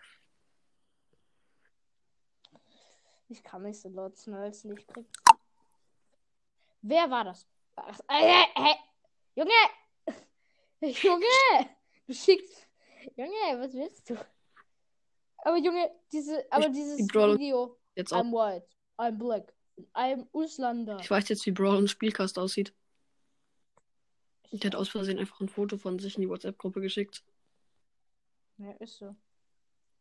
Ich 3.28 3.44
kann 3.44 3.64
nicht 3.64 3.80
so 3.80 3.90
laut 3.90 4.18
schnalzen, 4.18 4.78
ich 4.78 4.86
krieg. 4.88 5.06
Wer 6.82 7.10
war 7.10 7.24
das? 7.24 7.48
Das- 7.76 8.00
Äh, 8.10 8.44
äh, 8.56 8.76
Junge! 9.36 9.52
Junge! 10.82 11.70
Du 12.08 12.14
schickst. 12.14 12.68
Junge, 13.16 13.60
was 13.60 13.74
willst 13.74 14.10
du? 14.10 14.16
Aber 15.40 15.58
Junge, 15.58 15.92
diese, 16.12 16.46
aber 16.52 16.68
Ich- 16.68 16.74
dieses 16.74 16.98
die 16.98 17.04
Brawl- 17.06 17.38
Video. 17.38 17.78
Jetzt 17.96 18.14
auch. 18.14 18.22
I'm 18.24 18.32
white, 18.32 18.68
I'm 18.98 19.18
black, 19.18 19.54
I'm 19.94 20.28
Auslander. 20.34 21.00
Ich 21.00 21.10
weiß 21.10 21.30
jetzt, 21.30 21.46
wie 21.46 21.52
Brawl 21.52 21.78
und 21.78 21.90
Spielcast 21.90 22.38
aussieht. 22.38 22.74
Der 24.52 24.70
hat 24.72 24.76
aus 24.76 24.90
Versehen 24.90 25.18
einfach 25.20 25.40
ein 25.42 25.50
Foto 25.50 25.78
von 25.78 25.98
sich 26.00 26.16
in 26.16 26.22
die 26.22 26.30
WhatsApp-Gruppe 26.30 26.80
geschickt. 26.82 27.24
Ja, 28.58 28.72
ist 28.74 28.98
so. 28.98 29.16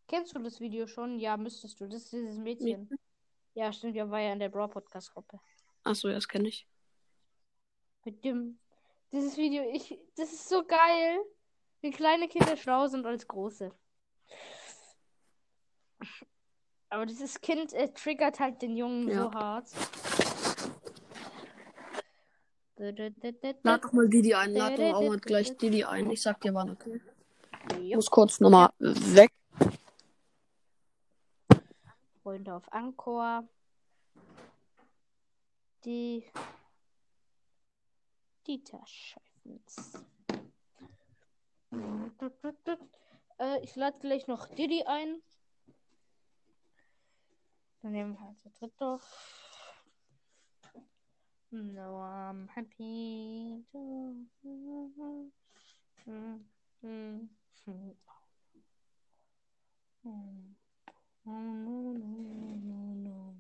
Kennst 0.07 0.35
du 0.35 0.39
das 0.41 0.61
Video 0.61 0.87
schon? 0.87 1.19
Ja, 1.19 1.37
müsstest 1.37 1.81
du. 1.81 1.87
Das 1.87 2.03
ist 2.05 2.13
dieses 2.13 2.37
Mädchen. 2.39 2.89
Ja, 3.55 3.73
stimmt, 3.73 3.95
ja, 3.95 4.11
war 4.11 4.21
ja 4.21 4.33
in 4.33 4.41
der 4.41 4.49
Brawl 4.49 4.69
Podcast 4.69 5.13
Gruppe. 5.13 5.41
Achso, 5.85 6.09
ja, 6.09 6.15
das 6.15 6.29
kenne 6.29 6.49
ich. 6.49 6.67
Mit 8.05 8.25
dem. 8.25 8.59
Dieses 9.13 9.37
Video, 9.37 9.63
ich. 9.73 9.99
Das 10.17 10.33
ist 10.33 10.49
so 10.49 10.65
geil. 10.65 11.21
Wie 11.81 11.91
kleine 11.91 12.29
Kinder 12.29 12.57
schlau 12.57 12.87
sind 12.89 13.07
als 13.07 13.29
große. 13.29 13.71
Aber 16.89 17.07
dieses 17.07 17.41
Kind 17.41 17.73
äh, 17.73 17.93
triggert 17.93 18.41
halt 18.41 18.63
den 18.63 18.77
Jungen 18.77 19.09
Ja. 19.09 19.23
so 19.25 19.33
hart. 19.33 19.69
Lad 22.77 23.85
doch 23.85 23.93
mal 23.93 24.09
Didi 24.09 24.35
ein. 24.35 24.53
Lad 24.53 24.79
doch 24.79 24.95
auch 24.95 25.09
mal 25.09 25.19
gleich 25.19 25.57
Didi 25.57 25.85
ein. 25.85 26.11
Ich 26.11 26.23
sag 26.23 26.41
dir 26.41 26.55
wann, 26.55 26.71
okay? 26.71 27.01
Ich 27.81 27.95
muss 27.95 28.11
kurz 28.11 28.41
nochmal 28.41 28.71
weg. 28.79 29.31
Freunde 32.35 32.53
auf 32.53 32.73
Ankor. 32.73 33.49
Die. 35.85 36.25
Dieter 38.45 38.85
Scheifens. 38.85 40.05
Äh, 43.39 43.63
ich 43.63 43.77
lade 43.77 44.01
gleich 44.01 44.27
noch 44.27 44.49
Diddy 44.49 44.83
ein. 44.83 45.23
Dann 47.83 47.93
nehmen 47.93 48.15
wir 48.15 48.21
halt 48.21 48.41
zu 48.41 48.51
dritt 48.51 48.83
auf. 48.83 49.71
No, 51.51 52.03
I'm 52.03 52.49
happy 52.51 53.65
to. 53.71 54.17
no, 61.25 61.33
no, 61.33 61.95
no, 61.95 63.35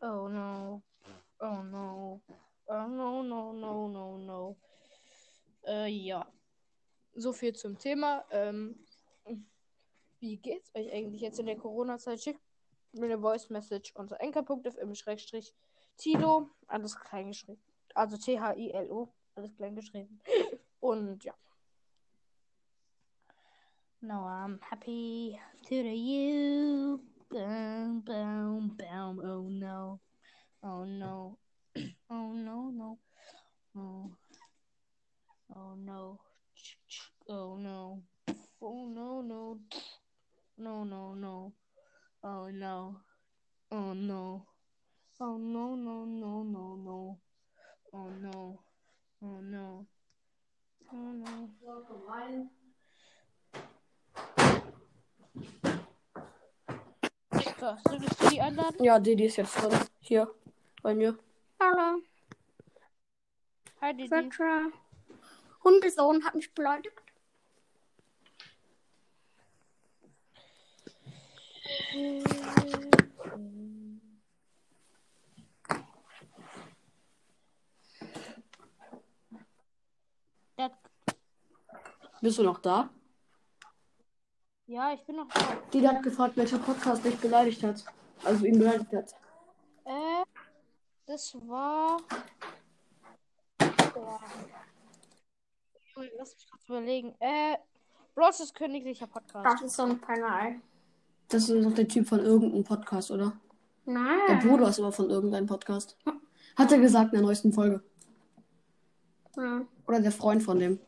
Oh 0.00 0.28
no. 0.28 0.82
Oh 1.40 1.62
no. 1.62 2.22
Oh 2.66 2.86
no, 2.88 3.22
no, 3.22 3.52
no, 3.52 3.88
no, 3.88 4.16
no. 4.18 4.56
Äh, 5.66 5.88
ja. 5.88 6.26
So 7.14 7.32
viel 7.32 7.54
zum 7.54 7.78
Thema. 7.78 8.24
Ähm, 8.30 8.84
wie 10.18 10.36
geht's 10.38 10.74
euch 10.74 10.92
eigentlich 10.92 11.20
jetzt 11.20 11.38
in 11.38 11.46
der 11.46 11.56
Corona-Zeit? 11.56 12.20
Schickt 12.20 12.40
mir 12.92 13.04
eine 13.06 13.20
Voice 13.20 13.50
Message 13.50 13.92
unter 13.94 14.20
enker.fm 14.20 14.94
Schrägstrich 14.94 15.54
Tilo. 15.96 16.50
Alles 16.66 16.98
kleingeschrieben. 16.98 17.62
Also 17.94 18.16
T-H-I-L-O. 18.16 19.08
Alles 19.34 19.54
kleingeschrieben. 19.54 20.20
Und 20.80 21.24
ja. 21.24 21.34
No, 24.02 24.24
I'm 24.24 24.58
happy 24.68 25.38
to 25.66 25.82
the 25.82 25.94
you. 25.94 27.00
Boom, 27.30 28.00
boom, 28.00 28.76
boom. 28.76 29.20
Oh 29.24 29.48
no. 29.48 30.00
Oh 30.62 30.84
no. 30.84 31.38
Oh 32.10 32.32
no, 32.32 32.70
no. 32.70 32.98
Oh. 33.76 34.10
Oh 35.54 35.74
no. 35.76 36.20
Oh 37.28 37.56
no. 37.56 38.02
Oh 38.60 38.86
no, 38.88 39.22
no. 39.22 39.58
No, 40.58 40.84
no, 40.84 41.14
no. 41.14 41.52
Oh 42.24 42.48
no. 42.50 42.96
Oh 43.70 43.92
no. 43.94 44.46
Oh 45.20 45.36
no, 45.38 45.74
no, 45.76 46.04
no, 46.04 46.42
no, 46.42 46.76
no. 46.76 47.18
Oh 47.94 48.10
no. 48.20 48.60
Oh 49.22 49.40
no. 49.40 49.86
Oh 50.92 51.12
no. 51.12 51.50
So, 57.62 57.76
solltest 57.88 58.20
du 58.20 58.28
die 58.28 58.40
einladen? 58.40 58.82
Ja, 58.82 58.98
Didi 58.98 59.26
ist 59.26 59.36
jetzt 59.36 59.54
drin. 59.54 59.70
Hier, 60.00 60.28
bei 60.82 60.96
mir. 60.96 61.16
Hallo, 61.60 62.02
Hi, 63.80 63.94
Didi. 63.94 64.08
Petra. 64.08 64.62
Hundesohn 65.62 66.24
hat 66.24 66.34
mich 66.34 66.52
beleidigt. 66.52 67.00
Bist 82.20 82.38
du 82.38 82.42
noch 82.42 82.58
da? 82.58 82.90
Ja, 84.72 84.94
ich 84.94 85.02
bin 85.04 85.16
noch 85.16 85.28
da. 85.28 85.40
Didi 85.70 85.84
hat 85.84 86.02
gefragt, 86.02 86.34
welcher 86.34 86.56
Podcast 86.56 87.04
dich 87.04 87.18
beleidigt 87.18 87.62
hat. 87.62 87.84
Also 88.24 88.46
ihn 88.46 88.58
beleidigt 88.58 88.90
hat. 88.90 89.12
Äh, 89.84 90.24
das 91.04 91.34
war. 91.46 91.98
Boah. 93.92 94.20
Lass 96.16 96.34
mich 96.34 96.50
kurz 96.50 96.68
überlegen. 96.70 97.14
Äh, 97.20 97.58
Bros 98.14 98.40
ist 98.40 98.54
königlicher 98.54 99.06
Podcast. 99.06 99.44
Das 99.44 99.60
ist 99.60 99.76
so 99.76 99.82
ein 99.82 100.00
Kanal. 100.00 100.54
Das 101.28 101.50
ist 101.50 101.66
doch 101.66 101.74
der 101.74 101.86
Typ 101.86 102.08
von 102.08 102.20
irgendeinem 102.20 102.64
Podcast, 102.64 103.10
oder? 103.10 103.34
Der 103.84 103.92
Nein. 103.92 104.38
Bruder 104.40 104.70
ist 104.70 104.80
aber 104.80 104.92
von 104.92 105.10
irgendeinem 105.10 105.46
Podcast. 105.46 105.98
Hat 106.56 106.72
er 106.72 106.78
gesagt 106.78 107.12
in 107.12 107.18
der 107.18 107.26
neuesten 107.26 107.52
Folge. 107.52 107.82
Ja, 109.36 109.66
Oder 109.86 110.00
der 110.00 110.12
Freund 110.12 110.42
von 110.42 110.58
dem. 110.58 110.80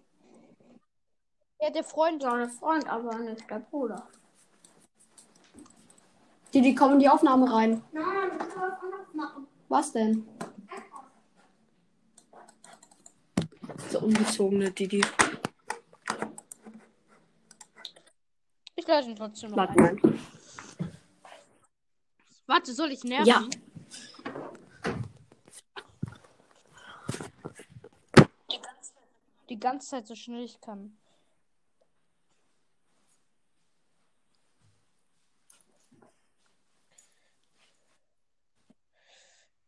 Ja, 1.65 1.71
der 1.71 1.83
Freund. 1.83 2.23
der 2.23 2.51
Freund, 2.51 2.87
aber 2.87 3.19
nicht 3.21 3.49
der 3.49 3.59
Bruder. 3.59 4.07
Didi, 6.53 6.75
komm 6.75 6.93
in 6.93 6.99
die 6.99 7.09
Aufnahme 7.09 7.51
rein. 7.51 7.83
Nein, 7.91 8.05
das 8.39 8.53
kann 8.53 8.91
man 8.91 9.17
machen. 9.17 9.47
Was 9.71 9.91
denn? 9.93 10.29
So 13.89 14.01
ungezogene 14.01 14.73
Didi. 14.73 15.03
Ich 18.77 18.87
lade 18.87 19.09
ihn 19.09 19.17
trotzdem 19.17 19.53
noch. 19.53 19.57
Warte 19.57 19.81
mal. 19.81 19.97
Warte, 22.47 22.75
soll 22.75 22.91
ich 22.91 23.05
nerven? 23.05 23.27
Ja. 23.27 23.49
Die 29.49 29.59
ganze 29.59 29.89
Zeit 29.89 30.07
so 30.07 30.15
schnell 30.15 30.45
ich 30.45 30.61
kann. 30.61 30.99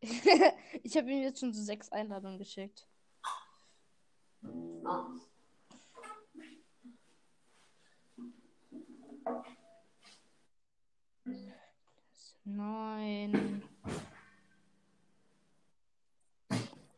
ich 0.82 0.96
habe 0.96 1.10
ihm 1.10 1.22
jetzt 1.22 1.40
schon 1.40 1.52
so 1.52 1.62
sechs 1.62 1.90
Einladungen 1.90 2.38
geschickt. 2.38 2.86
Neun. 12.44 13.62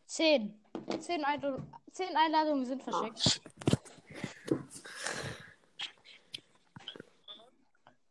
Zehn. 0.06 0.60
Zehn, 1.00 1.24
Einladung, 1.24 1.66
zehn 1.92 2.16
Einladungen 2.16 2.66
sind 2.66 2.82
verschickt. 2.82 3.40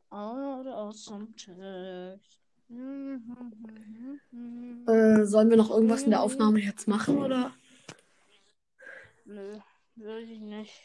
Out 0.09 0.65
of 0.65 0.95
some 0.95 1.27
text. 1.35 2.46
Äh, 4.87 5.25
sollen 5.25 5.49
wir 5.49 5.57
noch 5.57 5.69
irgendwas 5.69 6.03
in 6.03 6.09
der 6.09 6.21
Aufnahme 6.21 6.59
jetzt 6.59 6.87
machen, 6.87 7.17
oder? 7.17 7.53
Nö, 9.25 9.59
will 9.95 10.29
ich 10.29 10.39
nicht. 10.39 10.81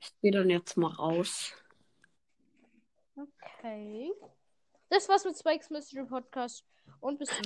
Ich 0.00 0.20
gehe 0.20 0.30
dann 0.30 0.50
jetzt 0.50 0.76
mal 0.76 0.92
raus. 0.92 1.52
Okay. 3.16 4.12
Das 4.88 5.08
war's 5.08 5.24
mit 5.24 5.36
Spikes 5.36 5.70
Mystery 5.70 6.04
Podcast 6.06 6.64
und 7.00 7.18
bis 7.18 7.28
zum 7.28 7.44